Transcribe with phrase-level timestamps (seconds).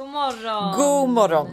[0.00, 0.76] God morgon.
[0.76, 1.48] God morgon.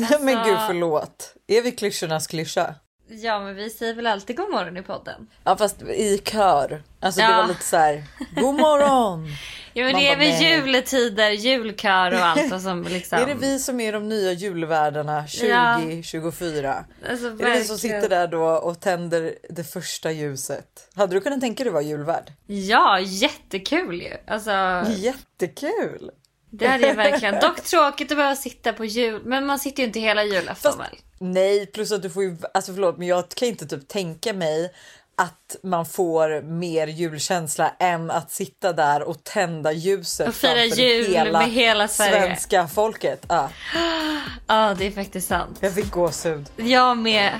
[0.00, 1.34] Alltså- Men gud förlåt.
[1.46, 2.74] Är vi klyschornas klyscha?
[3.08, 5.26] Ja men vi säger väl alltid god morgon i podden.
[5.44, 6.82] Ja fast i kör.
[7.00, 7.36] Alltså det Ja.
[7.36, 8.04] var lite så här.
[8.36, 9.26] God morgon.
[9.72, 13.18] Ja men Man det är väl juletider, julkör och allt och som liksom.
[13.22, 15.74] Är det vi som är de nya julvärdarna Ja.
[15.74, 16.84] 2024?
[17.10, 20.88] Alltså, Är det vi som sitter där då och tänder det första ljuset?
[20.94, 22.32] Hade du kunnat tänka dig att vara julvärd?
[22.46, 24.16] Ja jättekul ju.
[24.26, 24.50] Alltså
[24.96, 26.10] Jättekul!
[26.50, 27.34] Det jag verkligen.
[27.40, 29.22] Dock tråkigt att behöva sitta på jul.
[29.24, 30.98] Men man sitter ju inte hela julafton Fast- väl?
[31.20, 34.72] Nej, plus att du får ju, alltså förlåt, men jag kan inte typ tänka mig
[35.16, 41.32] att man får mer julkänsla än att sitta där och tända ljuset Och fira jul
[41.32, 42.20] med hela Sverige.
[42.26, 43.24] svenska folket.
[43.28, 43.50] Ja,
[44.46, 45.58] Ja det är faktiskt sant.
[45.60, 46.46] jag fick gåshud.
[46.56, 47.32] Jag med.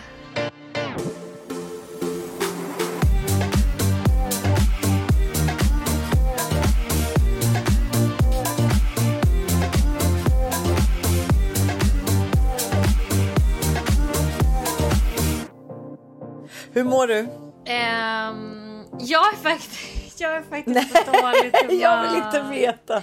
[16.78, 17.18] Hur mår du?
[17.66, 21.80] Ehm, jag är faktiskt, jag är faktiskt på dåligt humör.
[21.82, 23.02] Jag vill inte veta.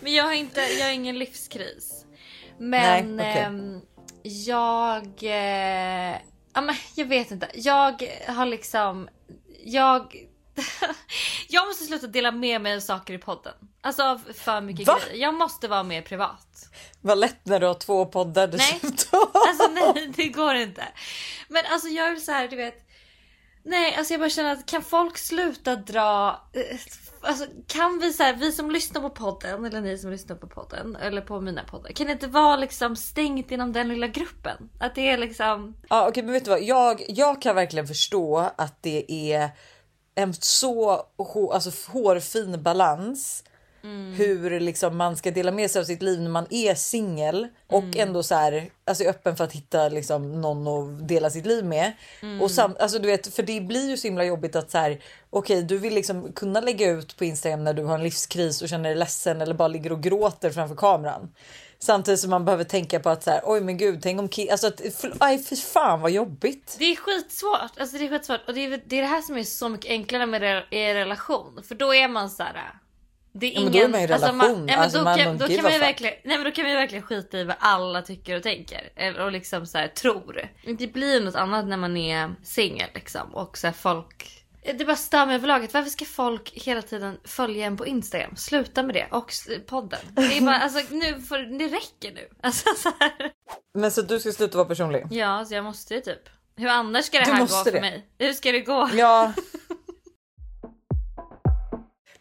[0.00, 2.04] Men jag har inte, jag har ingen livskris.
[2.58, 3.42] Men Nej, okej.
[3.42, 3.80] ehm,
[4.22, 5.22] jag,
[6.54, 7.48] ja men jag vet inte.
[7.54, 9.08] Jag har liksom,
[9.64, 10.16] jag,
[11.48, 13.54] jag måste sluta dela med mig av saker i podden.
[13.80, 14.98] Alltså för mycket Va?
[15.06, 15.22] grejer.
[15.22, 16.68] Jag måste vara mer privat.
[17.00, 18.78] Vad lätt när du har två poddar Nej.
[18.82, 19.28] dessutom.
[19.48, 20.84] Alltså nej det går inte.
[21.48, 22.85] Men alltså jag är så här, du vet.
[23.66, 26.40] Nej alltså jag bara känner att kan folk sluta dra.
[26.52, 26.78] Eh,
[27.20, 30.46] alltså kan vi så här, vi som lyssnar på podden eller ni som lyssnar på
[30.46, 31.90] podden eller på mina poddar.
[31.90, 34.70] Kan det inte vara liksom stängt inom den lilla gruppen?
[34.80, 35.76] Att det är liksom.
[35.88, 36.62] Ja, okej, men vet du vad?
[36.62, 39.50] Jag, jag kan verkligen förstå att det är
[40.14, 43.44] en så hår, alltså, hårfin balans.
[44.16, 47.96] Hur liksom man ska dela med sig av sitt liv när man är singel och
[47.96, 51.64] ändå så här, alltså är öppen för att hitta liksom någon att dela sitt liv
[51.64, 51.92] med.
[52.40, 55.00] Och sam, alltså, du vet, för det blir ju så himla jobbigt att så här,
[55.30, 58.68] okej, du vill liksom kunna lägga ut på Instagram när du har en livskris och
[58.68, 61.32] känner dig ledsen eller bara ligger och gråter framför kameran.
[61.78, 64.50] Samtidigt som man behöver tänka på att så här, oj men gud, tänk om ki-
[64.50, 66.76] alltså att, för, aj, för fan vad jobbigt.
[66.78, 67.80] Det är skitsvårt.
[67.80, 69.90] Alltså det är skitsvårt och det är, det är det här som är så mycket
[69.90, 71.62] enklare med er relation.
[71.68, 72.72] För då är man så här.
[73.38, 74.68] Det är Ja, ingen, men då är man i alltså relation.
[74.68, 77.02] ja, Alltså, då, man kan, då, man verkligen, nej, men då kan man ju verkligen
[77.04, 78.90] skita i vad alla tycker och tänker.
[78.96, 80.48] Eller- Och liksom så här, tror.
[80.78, 83.34] Det blir ju något annat när man är singel liksom.
[83.34, 84.32] Och så här, folk...
[84.78, 85.68] Det bara stör mig överlag.
[85.72, 88.36] Varför ska folk hela tiden följa en på Instagram?
[88.36, 89.06] Sluta med det.
[89.10, 89.32] Och
[89.66, 89.98] podden.
[90.10, 92.28] Det, är bara, alltså, nu får, det räcker nu.
[92.42, 93.32] Alltså, så här.
[93.78, 95.06] Men så du ska sluta vara personlig?
[95.10, 96.28] Ja, så jag måste ju typ.
[96.56, 97.80] Hur annars ska det Du här gå för det.
[97.80, 98.06] mig?
[98.18, 98.90] Hur ska det gå?
[98.94, 99.32] Ja.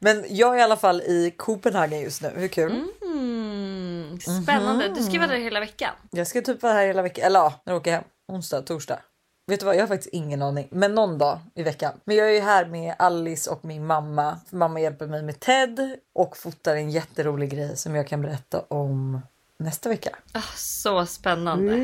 [0.06, 2.32] Men jag är i alla fall i Kopenhagen just nu.
[2.36, 2.88] Hur kul?
[3.02, 4.88] Mm, spännande.
[4.96, 5.94] Du ska vara där hela veckan.
[6.12, 7.26] Jag ska typ vara här hela veckan.
[7.26, 8.04] Eller ja, när jag åker hem.
[8.28, 9.00] Onsdag, torsdag.
[9.48, 9.76] Vet du vad?
[9.76, 11.94] Jag har faktiskt ingen aning, men någon dag i veckan.
[12.06, 14.40] Men jag är ju här med Alice och min mamma.
[14.50, 19.22] Mamma hjälper mig med Ted och fotar en jätterolig grej som jag kan berätta om
[19.60, 20.10] nästa vecka.
[20.32, 21.76] Ah, så spännande.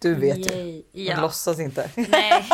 [0.00, 0.56] Du vet ju.
[0.56, 0.82] Yay.
[0.92, 1.20] Jag Ja.
[1.22, 1.90] låtsas inte.
[1.96, 2.44] Nej.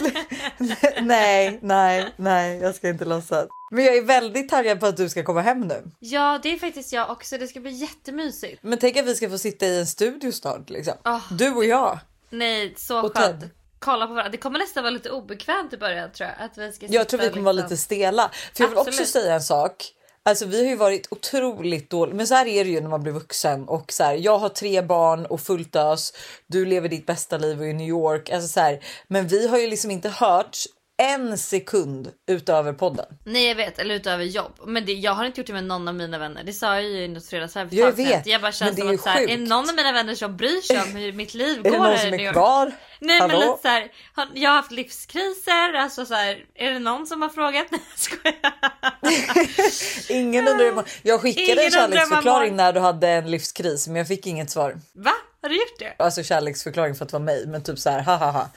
[1.02, 3.46] nej, nej, nej, jag ska inte låtsas.
[3.70, 5.82] Men jag är väldigt taggad på att du ska komma hem nu.
[5.98, 7.38] Ja, det är faktiskt jag också.
[7.38, 8.62] Det ska bli jättemysigt.
[8.62, 10.94] Men tänk att vi ska få sitta i en studio snart liksom.
[11.02, 11.20] Ah.
[11.30, 11.98] Du och jag.
[12.30, 13.40] Nej, så Och skönt.
[13.40, 13.50] Ted.
[13.78, 14.30] Kolla på varandra.
[14.30, 16.46] Det kommer nästan vara lite obekvämt i början tror jag.
[16.46, 18.30] Att vi ska Jag tror vi kommer vara liksom- lite stela.
[18.54, 19.08] För jag vill också Absolut.
[19.08, 19.92] säga en sak.
[20.24, 23.02] Alltså vi har ju varit otroligt dåliga, men så här är det ju när man
[23.02, 26.12] blir vuxen och så här, jag har tre barn och fullt ös.
[26.46, 28.30] Du lever ditt bästa liv och är i New York.
[28.30, 30.56] Alltså så här, men vi har ju liksom inte hört
[31.02, 33.06] en sekund utöver podden.
[33.24, 34.52] Nej jag vet, eller utöver jobb.
[34.66, 36.44] Men det, jag har inte gjort det med någon av mina vänner.
[36.44, 38.86] Det sa jag ju i något ett Jag vet, Jag bara men känns det är
[38.86, 41.34] som att så här, är någon av mina vänner som bryr sig om hur mitt
[41.34, 42.32] liv Är går det någon här i som New är York?
[42.34, 42.72] kvar?
[43.00, 43.40] Nej men Hallå?
[43.40, 43.90] lite så här,
[44.34, 47.66] jag har haft livskriser, alltså så här, är det någon som har frågat?
[49.00, 50.16] Nej jag.
[50.16, 50.84] Ingen undrar hur.
[51.02, 54.80] Jag skickade Ingen en kärleksförklaring när du hade en livskris, men jag fick inget svar.
[54.94, 55.12] Va?
[55.42, 55.94] Har du gjort det?
[55.98, 58.50] Alltså kärleksförklaring för att vara mig, men typ så här ha ha ha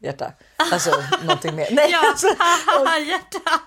[0.00, 0.32] hjärta.
[0.72, 0.90] Alltså
[1.22, 1.68] någonting mer.
[1.72, 2.26] Nej, Ja, alltså,
[3.06, 3.60] hjärta.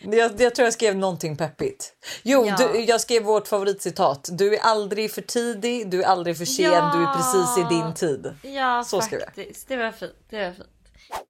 [0.00, 1.92] jag, jag tror jag skrev någonting peppigt.
[2.22, 2.56] Jo, Ja.
[2.72, 4.28] du, jag skrev vårt favoritcitat.
[4.32, 6.92] Du är aldrig för tidig, du är aldrig för sen, Ja.
[6.94, 8.34] du är precis i din tid.
[8.42, 9.26] Ja Så skrev jag.
[9.34, 10.12] faktiskt, det var fint.
[10.30, 10.68] Det var fint.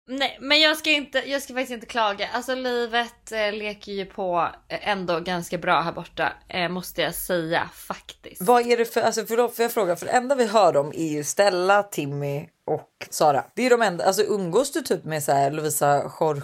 [0.09, 2.29] Nej men jag ska, inte, jag ska faktiskt inte klaga.
[2.33, 6.33] Alltså livet eh, leker ju på eh, ändå ganska bra här borta.
[6.49, 8.43] Eh, måste jag säga faktiskt.
[8.43, 10.93] Vad är det för, alltså för, får jag fråga, för det enda vi hör om
[10.93, 13.45] är ju Stella, Timmy och Sara.
[13.55, 16.43] Det är de enda, alltså umgås du typ med så här Lovisa Jorge?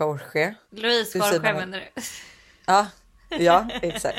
[0.00, 0.54] Jorge?
[0.70, 2.02] Louise Jorge menar du?
[2.66, 2.86] Ja,
[3.28, 4.18] Ja, exakt.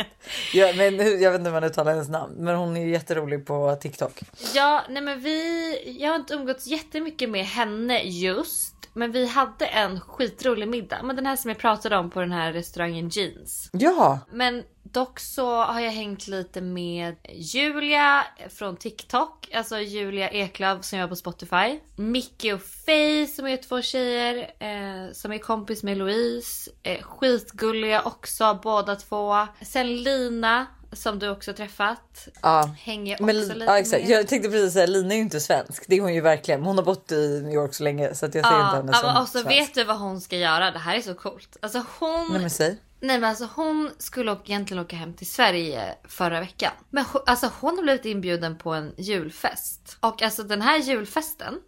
[0.54, 2.92] Ja, men hur- jag vet inte om man uttalar hennes namn, men hon är ju
[2.92, 4.22] jätterolig på TikTok.
[4.56, 5.98] Ja, nej men vi...
[6.00, 8.76] Jag har inte umgåtts jättemycket med henne just.
[8.94, 10.98] Men vi hade en skitrolig middag.
[11.04, 13.70] Men den här som jag pratade om på den här restaurangen Jeans.
[13.74, 19.50] Ja, Men dock så har jag hängt lite med Julia från TikTok.
[19.54, 21.80] Alltså Julia Eklöf som jobbar på Spotify.
[21.96, 24.38] Micke och Faye som är två tjejer.
[24.60, 26.72] Eh, som är kompis med Louise.
[26.84, 29.48] Eh, skitgulliga också båda två.
[29.62, 32.28] Sen Lina som du också träffat.
[32.42, 32.76] ja.
[32.80, 34.02] Hänger också Men, lite ja, exakt.
[34.02, 34.12] med.
[34.12, 35.84] Jag tänkte precis säga Lina är ju inte svensk.
[35.88, 36.64] Det är hon ju verkligen.
[36.64, 39.10] Hon har bott i New York så länge så att jag ser inte henne som
[39.10, 39.50] ja, och så svensk.
[39.50, 40.72] vet du vad hon ska göra?
[40.72, 41.58] Det här är så coolt.
[41.62, 42.50] Alltså hon...
[42.60, 42.80] Nej.
[43.02, 46.72] Nej men alltså hon skulle egentligen åka hem till Sverige förra veckan.
[46.90, 49.98] Men hon- alltså hon har blivit inbjuden på en julfest.
[50.00, 51.60] Och alltså den här julfesten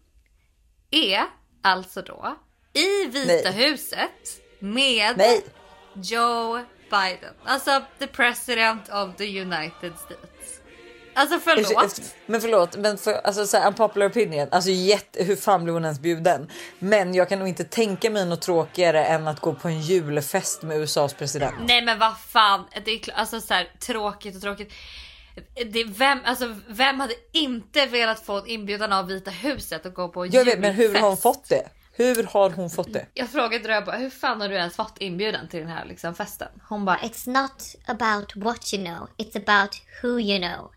[0.91, 1.23] är
[1.61, 2.35] alltså då
[2.73, 3.51] i Vita Nej.
[3.53, 5.45] huset med Nej.
[5.93, 7.33] Joe Biden.
[7.43, 10.30] Alltså the president of the United States.
[11.13, 12.01] Alltså förlåt.
[12.25, 14.47] Men förlåt, men för, alltså så här, unpopular opinion.
[14.51, 16.49] Alltså jätte, hur fan blev hon ens bjuden?
[16.79, 20.61] Men jag kan nog inte tänka mig något tråkigare än att gå på en julfest
[20.61, 21.55] med USAs president.
[21.67, 22.65] Nej men vad fan.
[22.85, 24.73] Det är alltså så här, tråkigt och tråkigt.
[25.65, 30.07] Det, vem, alltså, vem hade inte velat få en inbjudan av Vita huset och gå
[30.09, 31.23] på Jag vet, men hur har hon julfest?
[31.23, 31.69] fått det?
[31.93, 33.05] Hur har hon fått det?
[33.13, 36.15] Jag frågade Röja bara, hur fan har du ens fått inbjudan till den här liksom,
[36.15, 36.47] festen?
[36.69, 40.71] Hon bara, It's not about what you know, it's about who you know.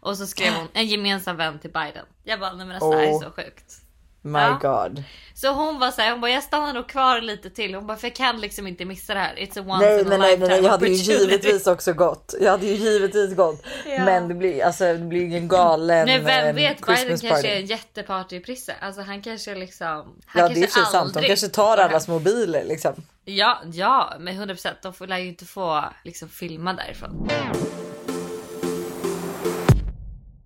[0.00, 2.04] Och så skrev hon en gemensam vän till Biden.
[2.24, 3.74] Jag bara, nej men alltså, det här är så sjukt.
[4.22, 4.58] My Ja.
[4.62, 5.02] God.
[5.34, 7.74] Så hon var såhär, hon bara jag stannar nog kvar lite till.
[7.74, 9.34] Hon bara för jag kan liksom inte missa det här.
[9.34, 11.66] It's a once Nej, in a nej, nej, nej, lifetime nej, jag hade ju givetvis
[11.66, 12.34] också gått.
[12.40, 13.62] Jag hade ju givetvis gått.
[13.86, 14.04] Ja.
[14.04, 17.28] Men det blir alltså, det blir ingen galen Nej vem eh, vet, Biden Christmas kanske
[17.30, 17.48] party.
[17.48, 18.74] är en jättepartyprisse.
[18.80, 20.20] Alltså han kanske liksom...
[20.26, 21.14] Han Ja, det är sig sant.
[21.14, 22.92] De kanske tar allas mobiler liksom.
[23.24, 24.68] Ja, ja, med 100%.
[24.82, 27.28] De får, lär ju inte få liksom filma därifrån.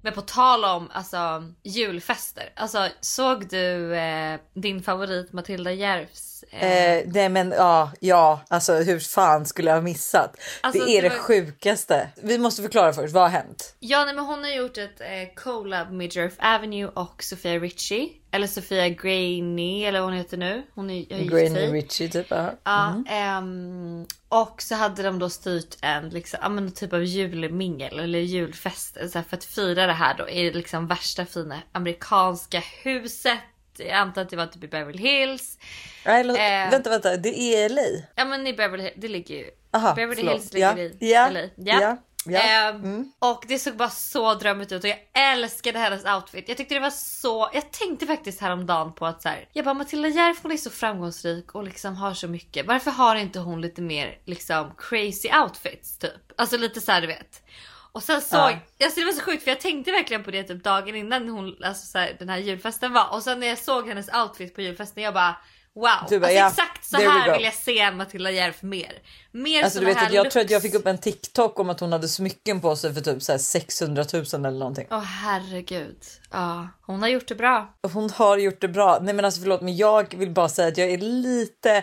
[0.03, 2.53] Men på tal om alltså, julfester.
[2.57, 6.30] Alltså, såg du eh, din favorit Matilda Järvs?
[6.53, 10.37] Eh, Eh, nej men ja, ja, alltså hur fan skulle jag ha missat?
[10.61, 12.09] Alltså, det är det det var- sjukaste.
[12.23, 13.75] Vi måste förklara först, vad har hänt?
[13.81, 18.09] Ja, nej, men hon har gjort ett eh, collab med Jerf Avenue och Sofia Richie.
[18.33, 20.63] Eller Sofia Grainy eller vad hon heter nu.
[20.75, 21.67] Hon är, gift Grainy.
[21.73, 22.27] Richie typ.
[22.31, 22.51] Ja.
[22.65, 27.99] Ja, ehm, och så hade de då styrt en liksom, ja, men typ av julmingel
[28.01, 31.57] eller julfest så här, för att fira det här då i det liksom värsta fina
[31.73, 33.39] amerikanska huset.
[33.89, 35.59] Jag antar att det var typ i Beverly Hills.
[36.07, 36.71] Nej, lå- Eh.
[36.71, 38.05] Vänta, vänta, det är LA.
[38.17, 39.51] Ja men i Beverly det ligger ju.
[39.73, 40.35] Aha, Beverly förlåt.
[40.35, 40.83] Hills ligger ja.
[40.83, 41.31] i ja.
[41.31, 41.41] LA.
[41.57, 41.97] Ja.
[42.27, 42.41] Ja.
[42.41, 44.99] Ehm, Och det såg bara så drömmigt ut och jag
[45.33, 46.49] älskade hennes outfit.
[46.49, 49.75] Jag tyckte det var så, jag tänkte faktiskt häromdagen på att så här, jag bara
[49.75, 52.67] Matilda Järf hon är så framgångsrik och liksom har så mycket.
[52.67, 56.13] Varför har inte hon lite mer liksom crazy outfits typ?
[56.37, 57.43] Alltså lite så här, du vet.
[57.93, 58.85] Och sen såg, Ja.
[58.85, 61.57] alltså det var så sjukt för jag tänkte verkligen på det typ dagen innan hon,
[61.65, 63.13] alltså så här, den här julfesten var.
[63.13, 65.37] Och sen när jag såg hennes outfit på julfesten jag bara
[65.75, 65.83] Wow!
[65.83, 68.93] Bara, alltså ja, exakt så här vill jag se Matilda Järf mer.
[69.33, 70.73] Mer Alltså du vet att jag tror att jag looks.
[70.73, 73.39] fick upp en TikTok om att hon hade smycken på sig för typ så här
[73.39, 74.87] 600 000 eller någonting.
[74.91, 76.03] Åh herregud.
[76.31, 77.75] Ja, hon har gjort det bra.
[77.93, 78.99] Hon har gjort det bra.
[79.03, 81.83] Nej men alltså förlåt men jag vill bara säga att jag är lite,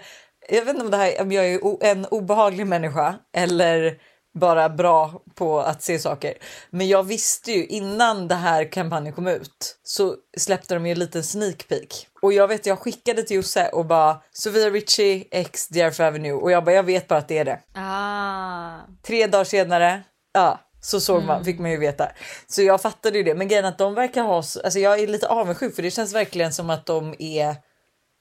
[0.50, 3.98] jag vet inte om det här om jag är en obehaglig människa eller
[4.38, 6.34] bara bra på att se saker.
[6.70, 11.00] Men jag visste ju innan det här kampanjen kom ut så släppte de ju en
[11.00, 12.08] liten sneak peek.
[12.22, 16.52] Och jag vet jag skickade till Josse och bara Sofia Richie x Djerf Avenue och
[16.52, 17.60] jag bara jag vet bara att det är det.
[17.76, 18.78] Ah.
[19.08, 22.10] Tre dagar senare, ja, så såg man, fick man ju veta.
[22.48, 23.36] Så jag fattade ju det.
[23.36, 26.14] Men grejen att de verkar ha, så- alltså jag är lite avundsjuk för det känns
[26.14, 27.56] verkligen som att de är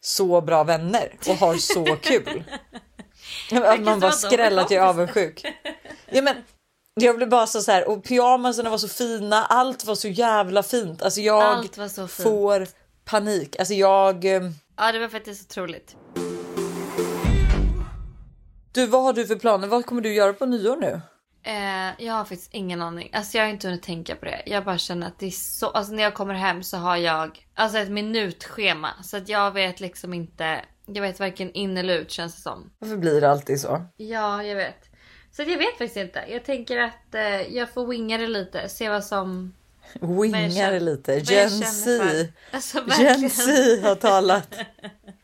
[0.00, 2.45] så bra vänner och har så kul.
[3.52, 5.47] att som man bara att de är skräll att jag är avundsjuk.
[6.11, 6.37] Ja, men,
[7.00, 9.45] jag blev bara så, så här och pyjamaserna var så fina.
[9.45, 11.02] Allt var så jävla fint.
[11.02, 12.11] Alltså jag fint.
[12.11, 12.68] får
[13.04, 13.56] panik.
[13.59, 14.25] Alltså jag.
[14.25, 14.42] eh,
[14.76, 15.97] Ja, det var faktiskt otroligt.
[18.73, 19.68] Du, vad har du för planer?
[19.68, 21.00] Vad kommer du göra på nyår nu?
[21.42, 23.11] Eh, jag har faktiskt ingen aning.
[23.12, 24.42] Alltså jag har inte hunnit tänka på det.
[24.47, 25.71] Jag bara känner att det är så...
[25.71, 28.90] Alltså när jag kommer hem så har jag alltså ett minutschema.
[29.02, 30.61] Så att jag vet liksom inte...
[30.87, 32.71] Jag vet varken in eller ut känns det som.
[32.78, 33.87] Varför blir det alltid så?
[33.97, 34.90] Ja, jag vet.
[35.33, 36.25] Så jag vet faktiskt inte.
[36.28, 38.69] Jag tänker att eh, jag får winga det lite.
[38.69, 39.55] Se vad som...
[40.00, 41.19] Wingar känner- lite.
[41.19, 42.02] Gen Z.
[42.50, 42.85] Alltså.
[42.99, 43.52] Gen Z
[43.83, 44.55] har talat.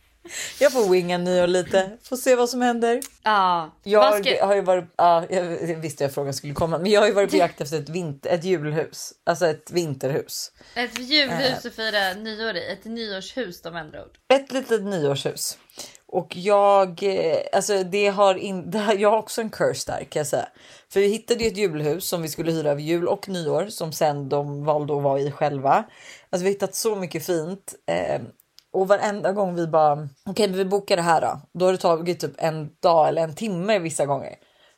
[0.61, 3.01] Jag får winga nyår lite, får se vad som händer.
[3.23, 3.71] Ja.
[3.83, 5.43] Jag ska- har ju varit, ja, jag
[5.77, 8.31] visste att frågan skulle komma, men jag har ju varit på jakt efter ett, vinter,
[8.31, 10.53] ett julhus, alltså ett vinterhus.
[10.77, 11.05] Ett Eh.
[11.05, 12.73] julhus att fira nyår i.
[12.73, 14.19] Ett nyårshus de andra ord.
[14.35, 15.59] Ett litet nyårshus.
[16.07, 20.05] Och jag, eh, alltså det har, in, det har jag har också en curse där
[20.05, 20.49] kan jag säga.
[20.93, 23.93] För vi hittade ju ett julhus som vi skulle hyra över jul och nyår som
[23.93, 25.73] sen de valde att vara i själva.
[26.31, 27.75] Alltså vi har hittat så mycket fint.
[27.87, 28.21] Eh,
[28.73, 30.09] och varenda gång vi bara, okej
[30.45, 31.41] okay, vi bokar det här då.
[31.53, 34.35] Då har det tagit typ en dag eller en timme vissa gånger.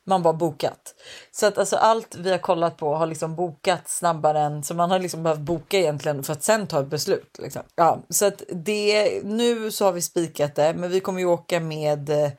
[0.06, 0.94] Man bara bokat.
[1.32, 4.90] Så att alltså allt vi har kollat på har liksom bokat snabbare än så man
[4.90, 7.38] har liksom behövt boka egentligen för att sen ta ett beslut.
[7.38, 7.62] Liksom.
[7.74, 11.60] Ja, så att det nu så har vi spikat det, men vi kommer ju åka
[11.60, 12.30] med eh,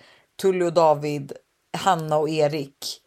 [0.41, 1.33] Tully och David,
[1.77, 3.01] Hanna och Erik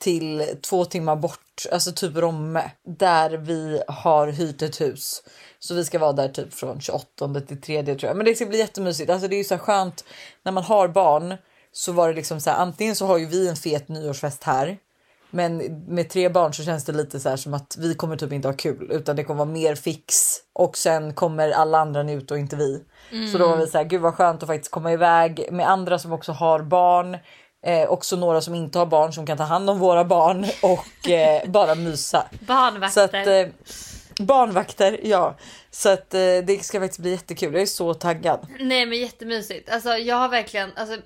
[0.00, 5.22] till två timmar bort, alltså typ Romme, där vi har hyrt ett hus.
[5.58, 8.16] Så vi ska vara där typ från 28 till 3 tror jag.
[8.16, 9.10] Men det ska bli jättemysigt.
[9.10, 10.04] Alltså det är ju så skönt
[10.42, 11.36] när man har barn
[11.72, 14.78] så var det liksom så här, antingen så har ju vi en fet nyårsfest här,
[15.30, 15.56] men
[15.88, 18.48] med tre barn så känns det lite så här som att vi kommer typ inte
[18.48, 22.40] ha kul utan det kommer vara mer fix och sen kommer alla andra njuta och
[22.40, 22.84] inte vi.
[23.12, 23.32] Mm.
[23.32, 25.98] Så då var vi så här, gud vad skönt att faktiskt komma iväg med andra
[25.98, 27.18] som också har barn.
[27.62, 31.08] Eh, också några som inte har barn som kan ta hand om våra barn och
[31.10, 32.28] eh, bara mysa.
[32.46, 33.08] Barnvakter.
[33.08, 33.46] Så att, eh,
[34.18, 35.36] barnvakter, ja.
[35.70, 37.52] Så att eh, det ska faktiskt bli jättekul.
[37.52, 38.46] Jag är så taggad.
[38.60, 39.70] Nej men jättemysigt.
[39.70, 40.96] Alltså jag har verkligen, alltså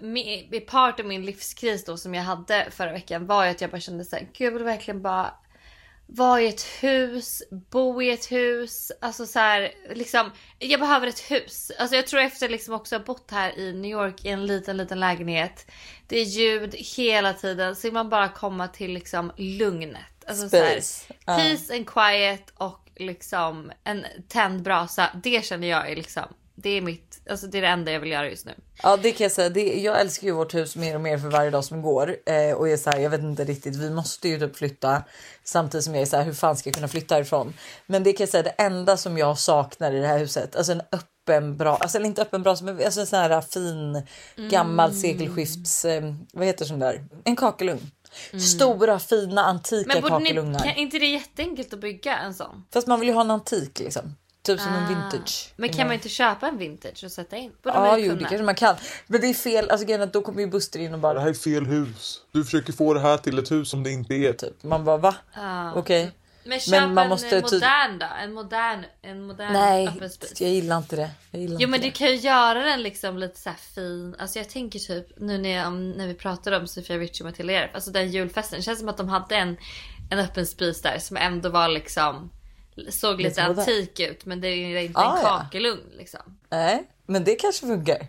[0.66, 3.80] part av min livskris då som jag hade förra veckan var ju att jag bara
[3.80, 5.34] kände såhär, gud jag vill verkligen bara
[6.06, 11.30] vara i ett hus, bo i ett hus, alltså så här, liksom, jag behöver ett
[11.30, 11.72] hus.
[11.78, 14.76] Alltså jag tror efter liksom också ha bott här i New York i en liten,
[14.76, 15.66] liten lägenhet.
[16.06, 20.24] Det är ljud hela tiden, så vill man bara komma till liksom lugnet.
[20.26, 21.06] Alltså Space.
[21.24, 25.10] Så här, peace and quiet och liksom en tänd brasa.
[25.22, 26.24] Det känner jag är liksom
[26.56, 28.52] det är mitt, alltså det är det enda jag vill göra just nu.
[28.82, 29.48] Ja det kan jag säga.
[29.48, 32.16] Det, jag älskar ju vårt hus mer och mer för varje dag som går.
[32.26, 35.02] Eh, och jag är så här, jag vet inte riktigt, vi måste ju typ flytta.
[35.44, 37.54] Samtidigt som jag är så här, hur fan ska jag kunna flytta härifrån?
[37.86, 40.72] Men det kan jag säga, det enda som jag saknar i det här huset, alltså
[40.72, 41.13] en öppen
[41.56, 44.02] bra, alltså eller inte öppen bra, men alltså en sån här fin
[44.50, 45.00] gammal mm.
[45.00, 47.04] sekelskifts, eh, vad heter sån där?
[47.24, 47.90] En kakelugn.
[48.32, 48.40] Mm.
[48.40, 50.60] Stora fina antika men kakelugnar.
[50.60, 52.64] Men är inte det jätteenkelt att bygga en sån?
[52.72, 54.16] Fast man vill ju ha en antik liksom.
[54.42, 54.76] Typ som ah.
[54.76, 55.52] en vintage.
[55.56, 57.52] Men kan man inte köpa en vintage och sätta in?
[57.62, 58.76] Ja, ah, jo, det kanske man kan.
[59.06, 59.70] Men det är fel.
[59.70, 61.14] Alltså då kommer ju Buster in och bara.
[61.14, 62.20] Det här är fel hus.
[62.32, 64.32] Du försöker få det här till ett hus som det inte är.
[64.32, 64.62] Typ.
[64.62, 65.14] Man bara va?
[65.34, 65.72] Ah.
[65.74, 66.02] Okej.
[66.02, 66.12] Okay.
[66.44, 68.06] Men köp men man måste en modern då?
[68.22, 70.00] En modern, en modern Nej,
[70.38, 71.10] jag gillar inte det.
[71.30, 71.86] Jag gillar jo men det.
[71.86, 74.16] du kan ju göra den liksom lite så fin.
[74.18, 77.52] Alltså jag tänker typ nu när, jag, när vi pratade om Sofia Richie och Matilda
[77.52, 77.70] Järf.
[77.74, 78.58] Alltså den julfesten.
[78.58, 79.56] Det känns som att de hade en,
[80.10, 82.30] en öppen spis där som ändå var liksom
[82.88, 85.98] såg lite antik ut men det är inte ah, en kakelugn ja.
[85.98, 86.20] liksom.
[86.48, 88.08] Nej men det kanske funkar.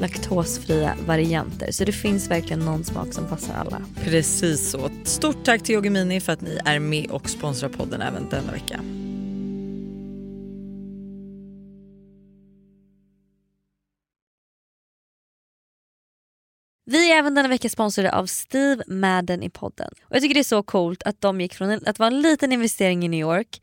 [0.00, 1.70] laktosfria varianter.
[1.70, 3.82] Så det finns verkligen någon smak som passar alla.
[4.04, 4.90] Precis så.
[5.04, 8.52] Stort tack till Yoggi Mini för att ni är med och sponsrar podden även denna
[8.52, 8.80] vecka.
[16.90, 19.90] Vi är även denna vecka sponsrade av Steve Madden i podden.
[20.02, 22.52] Och Jag tycker det är så coolt att de gick från att vara en liten
[22.52, 23.62] investering i New York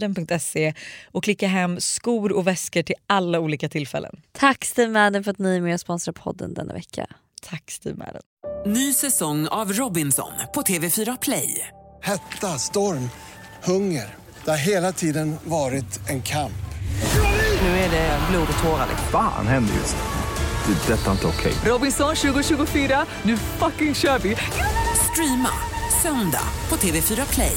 [0.00, 0.74] steamadden.se
[1.12, 4.20] och klicka hem skor och väskor till alla olika tillfällen.
[4.32, 7.06] Tack Steve Madden för att ni är med och sponsrar podden denna vecka.
[7.42, 8.22] Tack Steve Madden.
[8.66, 11.68] Ny säsong av Robinson på TV4 Play.
[12.02, 13.10] Hetta, storm,
[13.64, 14.14] hunger.
[14.44, 16.52] Det har hela tiden varit en kamp.
[17.62, 18.86] Nu är det blod och tårar.
[19.12, 20.02] Fan händer just nu.
[20.66, 20.92] Det.
[20.92, 21.52] är Detta är inte okej.
[21.64, 24.36] Robinson 2024, nu fucking kör vi!
[25.12, 25.50] Streama
[26.02, 27.56] söndag på TV4 Play.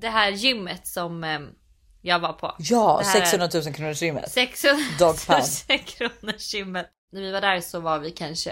[0.00, 1.38] Det här gymmet som eh,
[2.02, 2.54] jag var på.
[2.58, 4.30] Ja, Det här- 600 000 kronors gymmet.
[4.30, 5.42] 600 Dog pound.
[5.68, 6.86] 000 kronors gymmet.
[7.12, 8.50] När vi var där så var vi kanske,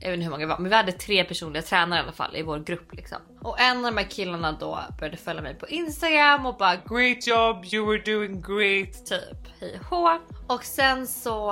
[0.00, 2.12] jag vet inte hur många vi var, men vi hade tre personliga tränare i alla
[2.12, 3.18] fall i vår grupp liksom.
[3.42, 7.26] Och en av de här killarna då började följa mig på Instagram och bara great
[7.26, 10.54] job, you were doing great, typ hej och.
[10.56, 11.50] Och sen så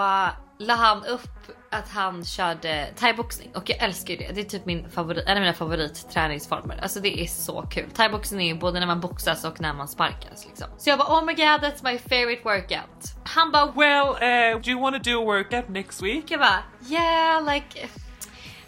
[0.66, 1.28] la han upp
[1.70, 4.32] att han körde thaiboxning och jag älskar ju det.
[4.32, 6.78] Det är typ min favorit, en av mina favoritträningsformer.
[6.82, 7.90] Alltså det är så kul.
[7.90, 10.66] Thaiboxning är ju både när man boxas och när man sparkas liksom.
[10.78, 13.14] Så jag bara oh my god that's my favorite workout.
[13.24, 16.24] Han bara well uh, do you wanna do a workout next week?
[16.30, 17.88] Jag bara yeah like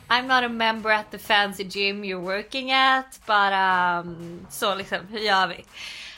[0.09, 4.99] I'm not a member at the fancy gym you're working at but um så liksom
[5.11, 5.65] hur gör vi?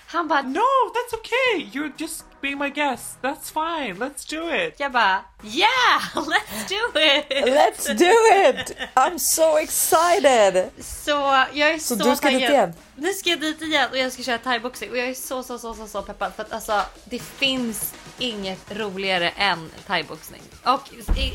[0.07, 0.61] Han bara No,
[0.95, 1.71] that's okay.
[1.73, 3.19] You're just being my guest.
[3.23, 3.95] That's fine.
[3.99, 4.75] Let's do it.
[4.81, 7.47] jag bara yeah let's do it!
[7.47, 8.15] Let's do
[8.49, 8.77] it!
[8.95, 10.71] I'm so excited!
[10.79, 12.51] Så jag är så, Så du ska dit taggad.
[12.51, 12.73] igen?
[12.97, 15.59] Nu ska jag dit igen och jag ska köra thaiboxning och jag är så så
[15.59, 20.43] så så så peppad för att alltså det finns inget roligare än thaiboxning.
[20.65, 20.83] Och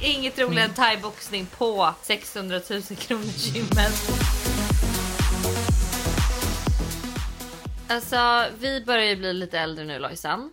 [0.02, 3.94] inget roligare än thaiboxning på 600 000 kronors gymmet.
[7.88, 10.52] Alltså vi börjar ju bli lite äldre nu Lojsan.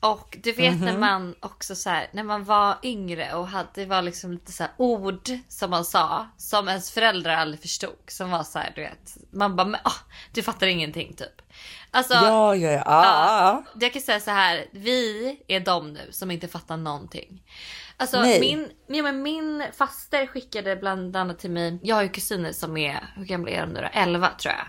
[0.00, 3.86] Och du vet när man också så här, när man var yngre och hade, det
[3.86, 7.96] var liksom lite så ord som man sa som ens föräldrar aldrig förstod.
[8.08, 9.94] Som var så här, du vet, man bara, men, ah,
[10.32, 11.42] du fattar ingenting typ.
[11.90, 12.82] Alltså, Ja, ja, ja.
[12.86, 13.64] Ah, ah.
[13.80, 17.42] jag kan säga så här, vi är de nu som inte fattar någonting.
[17.96, 18.40] Alltså Nej.
[18.40, 22.76] min, ja, men min faster skickade bland annat till mig, jag har ju kusiner som
[22.76, 23.88] är, hur gamla är de nu då?
[23.92, 24.66] 11 tror jag.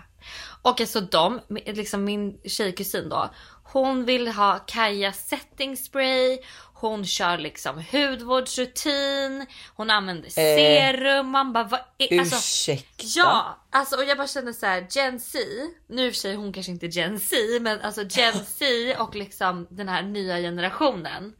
[0.62, 3.30] Och alltså de, liksom min tjejkusin då,
[3.72, 6.38] hon vill ha Kaja setting spray,
[6.74, 13.04] hon kör liksom hudvårdsrutin, hon använder serum, man bara vad är, alltså, Ursäkta?
[13.16, 15.38] Ja, alltså och jag bara känner så här Gen Z,
[15.86, 19.88] nu i sig hon kanske inte Gen Z men alltså Gen Z och liksom den
[19.88, 21.32] här nya generationen.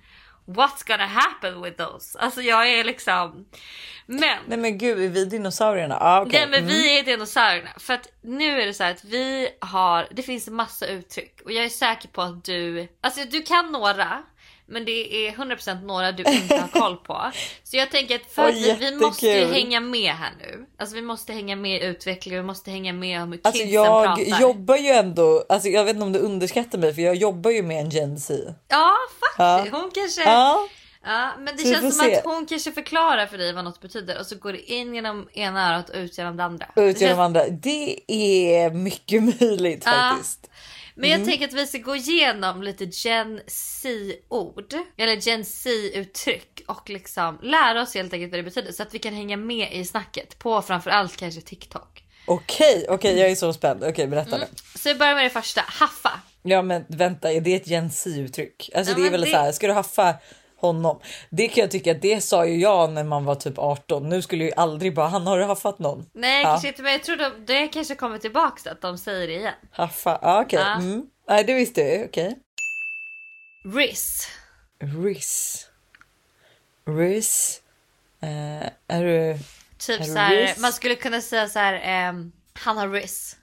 [0.44, 2.18] What's gonna happen with those?
[2.18, 3.46] Alltså jag är liksom...
[4.06, 5.98] Men, Nej men gud, är vi dinosaurierna?
[6.00, 6.40] Ah, okej.
[6.40, 7.70] nej, men vi är dinosaurierna.
[7.78, 11.52] För att nu är det så här att vi har, det finns massa uttryck och
[11.52, 14.22] jag är säker på att du, alltså du kan några.
[14.72, 17.32] Men det är 100% några du inte har koll på.
[17.64, 20.66] Så jag tänker att för att vi, vi måste ju hänga med här nu.
[20.78, 23.74] Alltså vi måste hänga med i utvecklingen, vi måste hänga med om hur Alltså kidsen
[23.74, 24.40] jag pratar.
[24.40, 27.62] jobbar ju ändå, alltså jag vet inte om du underskattar mig för jag jobbar ju
[27.62, 28.54] med en Gen Z.
[28.68, 30.22] Ja faktiskt, hon kanske...
[30.22, 30.68] Ja,
[31.04, 32.16] Ja, men det Så känns som se.
[32.16, 35.28] att hon kanske förklarar för dig vad något betyder och så går det in genom
[35.32, 36.66] ena örat och ut genom det andra.
[36.66, 37.48] ut Det genom känns- andra.
[37.48, 39.92] Det är mycket möjligt Ja.
[39.92, 40.50] faktiskt.
[40.94, 46.90] Men jag tänker att vi ska gå igenom lite Gen Z-ord eller Gen Z-uttryck och
[46.90, 49.84] liksom lära oss helt enkelt vad det betyder så att vi kan hänga med i
[49.84, 52.04] snacket på framförallt kanske TikTok.
[52.26, 53.84] Okej, okej jag är så spänd.
[53.84, 54.48] Okej berätta Mm.
[54.50, 54.78] nu.
[54.78, 56.20] Så vi börjar med det första, haffa.
[56.42, 58.70] Ja men vänta, är det ett Gen Z-uttryck?
[58.74, 60.14] Alltså Ja, det är väl det- så här, ska du haffa
[60.66, 61.00] honom?
[61.30, 64.08] Det kan jag tycka, det sa ju jag när man var typ 18.
[64.08, 66.06] Nu skulle ju aldrig bara, han har du haffat någon?
[66.14, 66.48] Nej Ja.
[66.48, 69.54] kanske inte men jag tror de, det kanske kommer tillbaks att de säger det igen.
[69.72, 70.60] Haffa, ja okej.
[70.60, 70.74] Ja.
[70.74, 71.06] Mm.
[71.28, 72.38] Nej det visste jag, okej.
[73.74, 74.28] Riz.
[75.04, 75.66] Riz.
[76.86, 77.60] Riz.
[78.22, 79.38] Eh, är du...
[79.78, 83.36] Typ Är så här, man skulle kunna säga så här, ehm, han har Riz.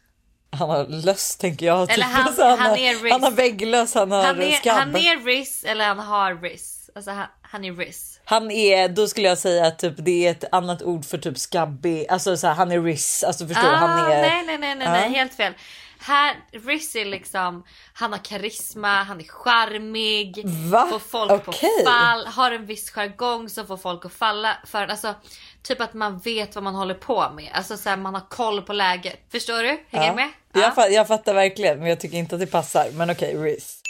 [0.52, 1.88] Han har löss tänker jag.
[1.88, 1.98] typ.
[1.98, 3.12] Eller han- Så han har, är Riz.
[3.12, 4.78] han har vägglöss, han har Han är, skabb.
[4.78, 6.79] han är Riz eller han har Riz.
[6.95, 8.19] Alltså han, han är Riz.
[8.25, 11.38] Han är, då skulle jag säga att typ, det är ett annat ord för typ
[11.38, 13.75] skabbig, alltså så här, han är riss, alltså förstår du?
[13.75, 14.17] Han är...
[14.17, 14.91] Ah, nej, nej, nej, nej, Ja.
[14.91, 15.54] nej, helt fel.
[16.02, 20.88] Här, Riz är liksom, han har karisma, han är charmig, Va?
[20.91, 21.69] får folk Okej.
[21.86, 24.88] på fall, har en viss jargong som får folk att falla för.
[24.88, 25.15] Alltså
[25.63, 27.49] typ att man vet vad man håller på med.
[27.54, 29.19] Alltså så här, man har koll på läget.
[29.32, 29.84] Förstår du?
[29.89, 30.13] Hänger Ja.
[30.13, 30.30] med?
[30.54, 32.88] Jag, fa- jag fattar verkligen, men jag tycker inte att det passar.
[32.93, 33.82] Men okej, riss.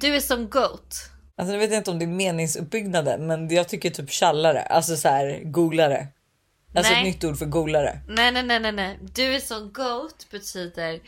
[0.00, 0.94] Du är som GOAT.
[1.36, 4.96] Alltså nu vet jag inte om det är meningsuppbyggnaden, men jag tycker typ tjallare, alltså
[4.96, 6.06] så här googlare.
[6.74, 7.00] Alltså Nej.
[7.00, 8.00] ett nytt ord för googlare.
[8.08, 8.98] Nej, nej, nej, nej, nej.
[9.14, 11.00] Du är som GOAT betyder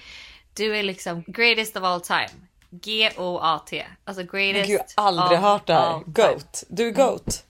[0.57, 2.31] du är liksom greatest of all time.
[2.71, 3.87] G-O-A-T.
[4.05, 6.01] Alltså Men greatest gud, jag har aldrig hört det här.
[6.07, 6.65] Goat.
[6.69, 7.45] Du är goat.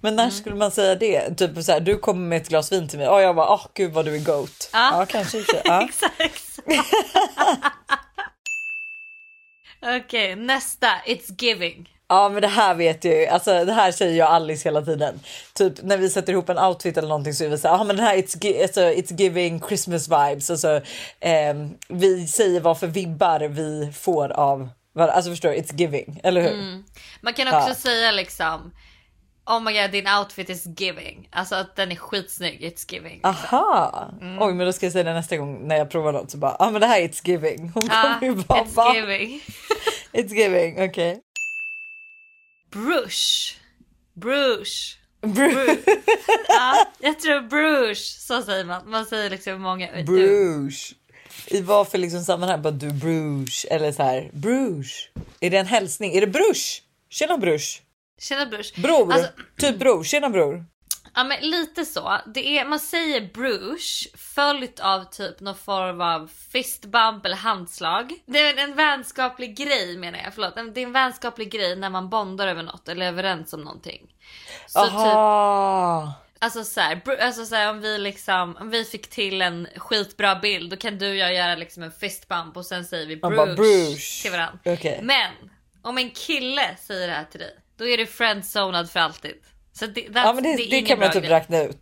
[0.00, 1.34] Men när skulle man säga det?
[1.34, 3.66] Typ så här, du kommer med ett glas vin till mig och jag bara, åh
[3.74, 4.70] gud vad du är goat.
[4.72, 4.98] Ja.
[4.98, 5.62] Ja, kanske inte.
[5.64, 5.82] Ja.
[5.88, 6.58] Exakt.
[10.04, 10.86] Okej, nästa.
[11.06, 11.88] It's giving.
[12.12, 14.82] Ja men det här vet jag ju, alltså det här säger jag och Alice hela
[14.82, 15.20] tiden.
[15.54, 17.96] Typ när vi sätter ihop en outfit eller någonting så är vi såhär, ja men
[17.96, 20.50] den här it's, alltså, it's giving Christmas vibes.
[20.50, 20.80] Alltså,
[21.20, 24.68] ehm, vi säger vad för vibbar vi får av.
[24.98, 26.52] Alltså förstår du, it's giving, eller hur?
[26.52, 26.84] Mm.
[27.20, 27.74] Man kan också Ja.
[27.74, 28.72] säga liksom
[29.46, 31.28] Oh my god din outfit is giving.
[31.32, 32.60] Alltså att den är skitsnygg.
[32.60, 33.20] It's giving.
[33.22, 34.08] Aha!
[34.20, 34.42] Mm.
[34.42, 36.56] Oj men då ska jag säga det nästa gång när jag provar något så bara,
[36.58, 37.70] ja men det här är it's giving.
[37.74, 39.40] Hon Ja, kommer ju bara, it's "Va?" giving.
[40.12, 41.20] It's giving, okej.
[42.70, 43.56] Brush.
[44.14, 44.96] Brush.
[45.22, 45.78] Bru-
[46.48, 48.02] Ja, jag tror brush.
[48.18, 48.90] Så säger man.
[48.90, 50.02] Man säger liksom många.
[50.02, 50.92] Bruges.
[51.46, 52.62] I vad för liksom sammanhang?
[52.62, 54.92] Bara du Bruges eller så här Bruges.
[55.40, 56.14] Är det en hälsning?
[56.14, 56.80] Är det Brush?
[57.10, 57.80] Tjena Brush.
[58.20, 58.80] Tjena brush.
[58.80, 59.12] Bror.
[59.12, 60.04] Alltså, Typ bror.
[60.04, 60.64] Tjena bror.
[61.14, 62.18] Ja men lite så.
[62.26, 68.12] Det är, man säger brush följt av typ någon form av fistbump eller handslag.
[68.26, 70.54] Det är en vänskaplig grej menar jag, förlåt.
[70.74, 74.14] Det är en vänskaplig grej när man bondar över något eller är överens om någonting.
[74.66, 76.14] Så typ, Aha.
[76.38, 80.36] alltså så här, alltså så här, om vi liksom, om vi fick till en skitbra
[80.36, 83.54] bild då kan du och jag göra liksom en fistbump och sen säger vi brush,
[83.56, 84.22] brush.
[84.22, 84.58] till varandra.
[84.64, 85.00] Okej.
[85.02, 85.30] Men
[85.82, 89.34] om en kille säger det här till dig, då är du friendzonad för alltid.
[89.72, 91.32] Så det, Ja men det, det, ingen kan man typ grej.
[91.32, 91.80] räkna ut.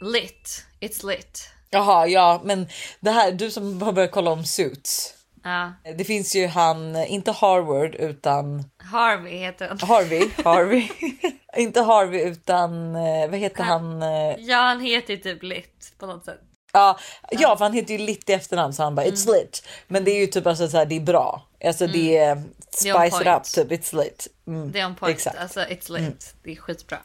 [0.00, 0.64] Lit.
[0.80, 1.50] It's lit.
[1.70, 2.68] Jaha ja men
[3.00, 5.14] det här du som har börjat kolla om Suits.
[5.44, 5.72] Ja.
[5.98, 9.78] Det finns ju han, inte Harvard utan Harvey heter han.
[9.88, 10.28] Harvey.
[10.44, 10.88] Harvey.
[11.56, 14.02] inte Harvey utan eh, vad heter han?
[14.02, 16.40] eh, Ja han heter ju typ lit på något sätt.
[16.74, 16.98] Ja,
[17.30, 19.14] ja, för han heter ju Lit i efternamn så han bara Mm.
[19.14, 19.66] it's lit.
[19.88, 21.42] Men det är ju typ alltså så här, det är bra.
[21.64, 22.34] Alltså det är
[22.82, 24.26] Det är on spice it up typ it's lit.
[24.46, 25.16] Mm, Det är on point.
[25.16, 25.38] Exakt.
[25.38, 26.34] Alltså it's lit.
[26.44, 26.98] Det är skitbra.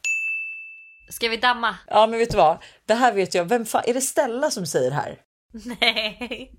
[1.10, 1.76] Ska vi damma?
[1.88, 2.58] Ja men vet du vad?
[2.86, 3.46] Det här vet jag.
[3.46, 5.18] Vem fan är det Stella som säger det här?
[5.66, 5.78] Nej.
[5.80, 6.52] Nej,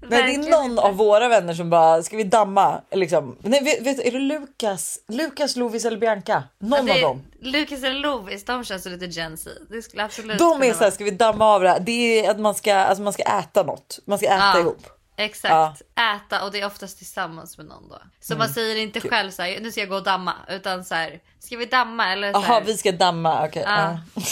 [0.00, 0.82] det är någon inte.
[0.82, 3.36] av våra vänner som bara ska vi damma liksom.
[3.40, 4.98] Nej, vet, vet, är det Lukas?
[5.08, 6.42] Lukas, Lovis eller Bianca?
[6.58, 7.22] Någon det, av dem.
[7.40, 9.50] Lucas eller Lovis, de känns lite Gen Z.
[9.70, 10.90] Det skulle absolut De är så här, vara.
[10.90, 11.80] ska vi damma av det här?
[11.80, 13.98] Det är att man ska, alltså man ska äta något.
[14.04, 14.60] Man ska äta Ja.
[14.60, 14.86] ihop.
[15.16, 15.82] Exakt.
[16.16, 17.98] Äta och det är oftast tillsammans med någon då.
[18.20, 18.54] Så man Mm.
[18.54, 20.34] säger inte själv så här, nu ska jag gå och damma.
[20.48, 22.12] Utan så här, ska vi damma?
[22.12, 23.44] Eller så Jaha, vi ska damma.
[23.46, 23.62] Okej.
[23.66, 23.98] Ja.
[24.14, 24.22] ja.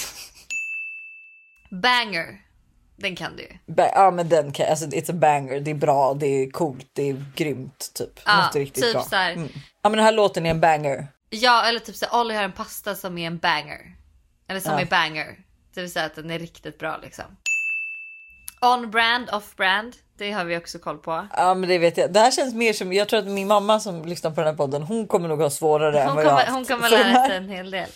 [1.71, 2.27] Banger.
[3.01, 3.59] Den kan du ju.
[3.75, 6.87] Ba- Ja men den kan alltså it's a banger, det är bra, det är coolt,
[6.93, 8.21] det är grymt typ.
[8.27, 9.03] Ja, Något riktigt typ bra.
[9.03, 9.33] så här.
[9.33, 9.49] Mm.
[9.83, 11.07] Ja men den här låten är en banger.
[11.31, 13.81] Ja eller typ såhär Olli har en pasta som är en banger.
[14.49, 14.81] Eller som Ja.
[14.81, 15.39] är banger.
[15.75, 17.25] Det vill säga att den är riktigt bra liksom.
[18.61, 19.97] On brand, off brand.
[20.19, 21.27] Det har vi också koll på.
[21.37, 22.13] Ja men det vet jag.
[22.13, 24.55] Det här känns mer som, jag tror att min mamma som lyssnar på den här
[24.57, 26.55] podden, hon kommer nog ha svårare än Hon vad jag har kommer, haft.
[26.57, 27.89] hon kommer Så lära här- sig en hel del.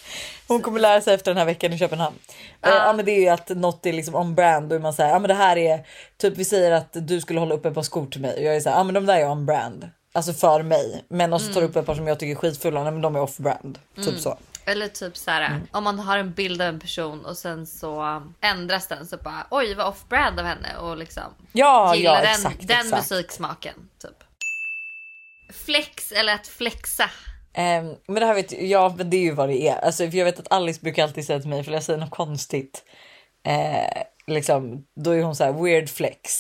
[0.49, 2.17] Hon kommer lära sig efter den här veckan i Köpenhamn.
[2.61, 2.69] Ja.
[2.87, 5.19] ja men det är ju att något är liksom on brand är man säger ja
[5.19, 5.87] men det här är
[6.19, 8.57] typ vi säger att du skulle hålla upp ett par skor till mig och jag
[8.57, 9.89] är så här ja men de där är on brand.
[10.15, 11.05] Alltså för mig.
[11.09, 13.17] Men och så tar upp ett par som jag tycker är skitfulla, nej men de
[13.17, 13.79] är off brand.
[13.97, 14.21] Typ Mm.
[14.21, 14.39] så.
[14.65, 18.23] Eller typ så här, om man har en bild av en person och sen så
[18.41, 21.23] ändras den så bara oj vad off brand av henne och liksom
[21.53, 23.11] Ja, gillar ja, den, exakt, den exakt.
[23.11, 23.75] musiksmaken.
[24.03, 24.25] Typ.
[25.65, 27.11] Flex eller att flexa.
[27.55, 29.77] Ehm, men det här vet jag, ja men det är ju vad det är.
[29.85, 32.11] Alltså, för jag vet att Alice brukar alltid säga till mig för jag säger något
[32.11, 32.85] konstigt.
[33.47, 36.31] Eh, liksom, då är hon så här weird flex.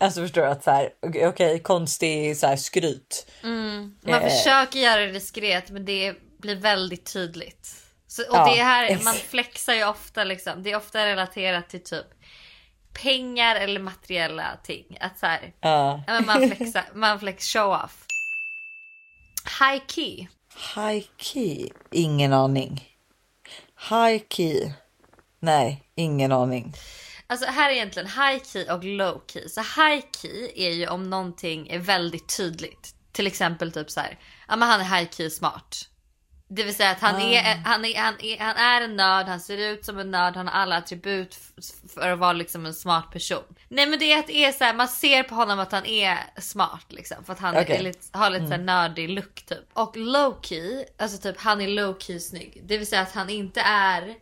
[0.00, 3.26] Alltså förstår du att så här okej okej, konstig så här skryt.
[3.42, 3.94] Mm.
[4.02, 4.28] Man Eh.
[4.28, 7.76] försöker göra det diskret men det blir väldigt tydligt.
[8.06, 10.62] Så, och Ja, det här, man flexar ju ofta liksom.
[10.62, 12.06] Det är ofta relaterat till typ
[12.92, 14.98] pengar eller materiella ting.
[15.00, 18.06] Att så här, ja, men man flexar, man flex show off.
[19.60, 20.26] High key.
[20.74, 22.88] High key, ingen aning.
[23.90, 24.72] High key,
[25.40, 26.74] nej ingen aning.
[27.26, 29.48] Alltså här är egentligen high key och low key.
[29.48, 32.94] Så high key är ju om någonting är väldigt tydligt.
[33.12, 35.88] Till exempel typ så här, ja men han är high key smart.
[36.54, 39.40] Det vill säga att han, är, han, är, han, är, han är en nörd, han
[39.40, 41.38] ser ut som en nörd, han har alla attribut
[41.94, 43.42] för att vara liksom en smart person.
[43.68, 45.86] Nej men det är att det är så här, man ser på honom att han
[45.86, 47.24] är smart liksom.
[47.24, 49.58] För att han är lite, har lite här nördig look typ.
[49.72, 52.62] Och low key, alltså typ han är low key snygg.
[52.64, 54.14] Det vill säga att han inte är,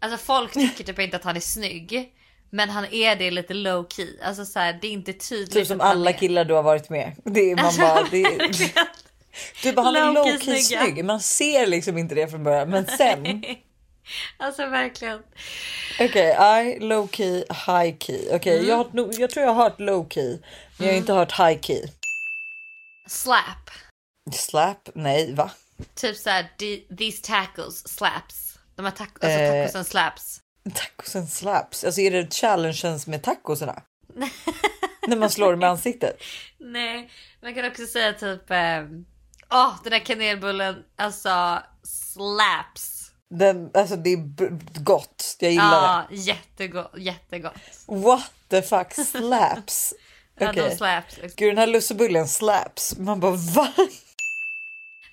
[0.00, 2.14] alltså folk tycker typ inte att han är snygg.
[2.50, 4.08] Men han är det lite low key.
[4.22, 5.52] Alltså så här, det är inte tydligt.
[5.52, 7.16] Typ som alla killar du har varit med.
[7.24, 9.07] Det är man bara, det är.
[9.62, 10.82] Du bara han är Low-key low key snygga.
[10.82, 11.04] snygg.
[11.04, 13.44] Man ser liksom inte det från början men sen.
[14.36, 15.22] Alltså verkligen.
[16.00, 16.36] Okej,
[16.76, 18.28] I low key, high key.
[18.32, 18.68] Okej, Mm.
[18.68, 20.38] jag, jag tror jag har hört low key,
[20.76, 21.82] men jag har inte hört high key.
[23.08, 23.70] Slap.
[24.32, 24.88] Slap?
[24.94, 25.50] Nej, va?
[25.94, 28.58] Typ såhär, "The- these tacos slaps.
[28.76, 29.62] De här taco, alltså Eh.
[29.62, 30.40] tacosen slaps.
[30.74, 31.84] Tacosen slaps.
[31.84, 33.82] Alltså är det challengen med tacosarna?
[35.08, 36.22] När man slår dem i ansiktet?
[36.58, 37.10] Nej,
[37.42, 39.04] man kan också säga typ, ehm,
[39.50, 43.10] åh den där kanelbullen, alltså slaps.
[43.30, 45.36] Den, alltså det är gott.
[45.38, 47.54] Jag gillar Ja, jättegott, jättegott.
[47.86, 47.94] det.
[47.94, 49.94] What the fuck slaps?
[50.38, 50.68] Ja, Okej.
[50.70, 51.16] de slaps.
[51.16, 51.32] Liksom.
[51.36, 52.96] Gud den här lussebullen slaps.
[52.98, 53.72] Man bara va?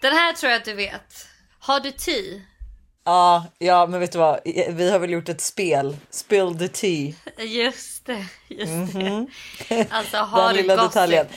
[0.01, 1.27] Den här tror jag att du vet.
[1.59, 2.41] Har du tea?
[3.05, 4.39] Ja, ja, men vet du vad?
[4.69, 5.97] Vi har väl gjort ett spel.
[6.09, 7.13] Spill the tea.
[7.37, 9.27] Just det, just Mhm.
[9.69, 9.87] det.
[9.91, 10.91] Alltså har Den du lilla gossip?
[10.93, 11.27] detaljen.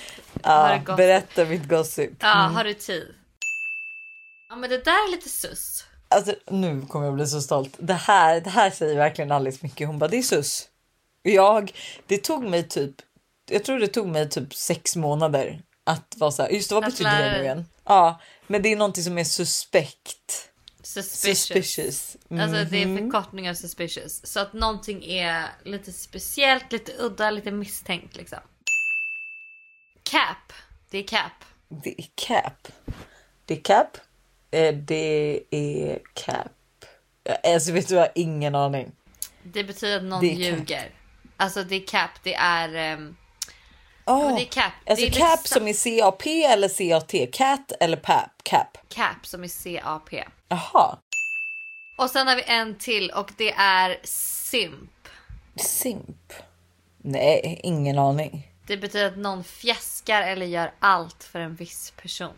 [0.42, 0.96] Har du gossip?
[0.96, 2.11] berätta mitt gossip.
[2.20, 2.54] Ja, Mm.
[2.54, 3.02] har du tea?
[4.48, 5.85] Ja men det där är lite sus.
[6.09, 7.74] Alltså nu kommer jag bli så stolt.
[7.78, 9.87] Det här, det här säger verkligen Alice mycket.
[9.87, 10.68] Hon bara det är sus.
[11.22, 11.72] Jag,
[12.07, 12.94] det tog mig typ,
[13.50, 16.50] jag tror det tog mig typ sex månader att vara så här.
[16.50, 17.66] Just det, vad betyder det nu igen?
[17.85, 20.47] Ja, men det är någonting som är suspekt.
[20.94, 21.38] Suspicious.
[21.46, 22.16] Suspicious.
[22.31, 22.98] Alltså det är Mhm.
[22.98, 24.27] förkortning av suspicious.
[24.27, 28.38] Så att någonting är lite speciellt, lite udda, lite misstänkt liksom.
[30.03, 30.53] Cap.
[30.90, 31.33] Det är cap.
[31.68, 32.68] Det är cap.
[33.44, 33.96] Det är cap.
[34.51, 36.53] Eh, Det är cap.
[37.44, 38.92] Alltså vet du, jag har ingen aning.
[39.42, 40.59] Det betyder att någon Det är cap.
[40.59, 40.90] ljuger.
[41.37, 42.74] Alltså det är cap, det är...
[42.74, 43.16] ehm,
[44.09, 44.73] Oh, det är cap.
[44.87, 47.33] Alltså det är cap liksom- som i CAP eller CAT?
[47.33, 48.31] Cat eller pap?
[48.42, 48.79] Cap.
[48.88, 49.49] Cap som är
[49.81, 50.25] CAP.
[50.49, 50.99] Jaha.
[51.99, 55.09] Och sen har vi en till och det är simp.
[55.57, 56.33] Simp?
[56.99, 58.53] Nej, ingen aning.
[58.66, 62.35] Det betyder att någon fjäskar eller gör allt för en viss person.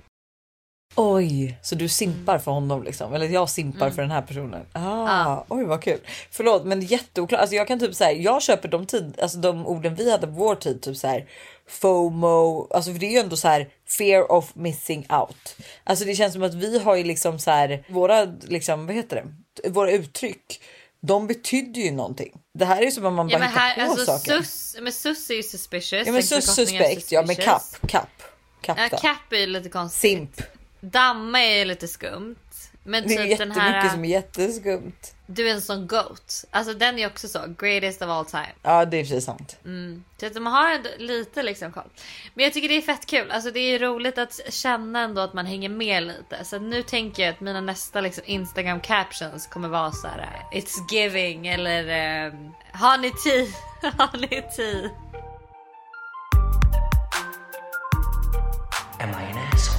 [0.97, 3.15] Oj, så du simpar för honom liksom?
[3.15, 3.95] Eller jag simpar Mm.
[3.95, 4.67] för den här personen?
[4.73, 4.81] Ah,
[5.25, 5.45] Ja.
[5.49, 6.01] Oj vad kul.
[6.31, 7.41] Förlåt men jätteoklart.
[7.41, 10.33] Alltså jag kan typ säga jag köper de tid, alltså de orden vi hade på
[10.33, 11.27] vår tid, typ så här
[11.71, 15.57] FOMO, alltså för det är ju ändå så här fear of missing out.
[15.85, 19.25] Alltså det känns som att vi har ju liksom så här våra liksom vad heter
[19.63, 19.69] det?
[19.69, 20.63] Våra uttryck.
[21.03, 22.33] De betyder ju någonting.
[22.59, 24.43] Det här är som om man bara Ja hittar här, på alltså saker.
[24.43, 26.07] sus, men sus är ju suspicious.
[26.07, 28.09] ja men en sus suspekt, ja men kapp, kapp,
[28.61, 30.01] kapp Ja, är ju lite konstigt.
[30.01, 30.43] Simp.
[30.81, 32.37] Damma är ju lite skumt.
[32.83, 35.15] Men Det är typ den jättemycket här, som är jätteskumt.
[35.27, 36.45] du är en sån goat.
[36.51, 38.53] Alltså den är också så, greatest of all time.
[38.63, 39.57] Ja det är sig sant.
[39.65, 40.05] Mm.
[40.21, 41.91] Så att man har lite liksom koll.
[42.35, 43.31] Men jag tycker det är fett kul.
[43.31, 46.45] Alltså det är roligt att känna ändå att man hänger med lite.
[46.45, 50.93] Så nu tänker jag att mina nästa liksom Instagram captions kommer vara så här: It's
[50.93, 53.47] giving eller um, Har ni tea?
[53.99, 54.91] har ni tea?
[59.01, 59.70] Am I an asshole?